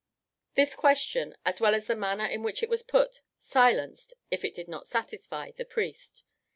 [0.55, 4.55] This question, as well as the manner in which it was put, silenced, if it
[4.55, 6.23] did not satisfy, the priest.